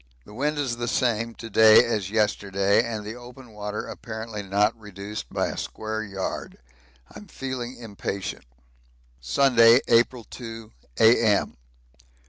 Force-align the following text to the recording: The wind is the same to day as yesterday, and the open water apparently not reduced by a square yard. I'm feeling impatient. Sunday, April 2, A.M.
The 0.25 0.33
wind 0.33 0.57
is 0.57 0.77
the 0.77 0.87
same 0.87 1.35
to 1.35 1.47
day 1.47 1.85
as 1.85 2.09
yesterday, 2.09 2.81
and 2.83 3.05
the 3.05 3.13
open 3.13 3.51
water 3.51 3.85
apparently 3.85 4.41
not 4.41 4.75
reduced 4.75 5.31
by 5.31 5.49
a 5.49 5.57
square 5.57 6.01
yard. 6.01 6.57
I'm 7.15 7.27
feeling 7.27 7.77
impatient. 7.77 8.45
Sunday, 9.19 9.79
April 9.87 10.23
2, 10.23 10.71
A.M. 10.99 11.55